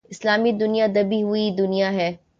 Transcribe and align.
اسلامی 0.09 0.51
دنیا 0.51 0.87
دبی 0.95 1.23
ہوئی 1.23 1.49
دنیا 1.57 1.93
ہے۔ 1.93 2.15